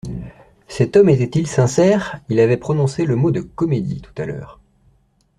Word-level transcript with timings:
Cet 0.67 0.97
homme 0.97 1.09
était-il 1.09 1.45
sincère? 1.45 2.19
Il 2.29 2.39
avait 2.39 2.57
prononcé 2.57 3.05
le 3.05 3.15
mot 3.15 3.29
de 3.29 3.41
«comédie», 3.41 4.01
tout 4.01 4.19
à 4.19 4.25
l’heure. 4.25 4.59